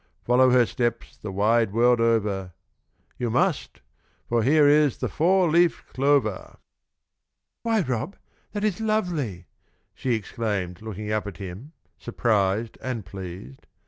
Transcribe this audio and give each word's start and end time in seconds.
Follow 0.23 0.49
her 0.49 0.65
steps 0.65 1.15
The 1.15 1.31
wide 1.31 1.73
world 1.73 1.99
over; 2.01 2.53
You 3.19 3.29
must! 3.29 3.81
for 4.27 4.41
here 4.41 4.67
is 4.67 4.97
The 4.97 5.07
four 5.07 5.47
leaved 5.47 5.85
clover." 5.93 6.57
"Why, 7.61 7.81
Rob, 7.81 8.15
that 8.53 8.63
is 8.63 8.81
lovely!" 8.81 9.45
she 9.93 10.15
exclaimed, 10.15 10.81
looking 10.81 11.11
up 11.11 11.27
at 11.27 11.37
him, 11.37 11.73
surprised 11.99 12.79
and 12.81 13.05
pleased. 13.05 13.67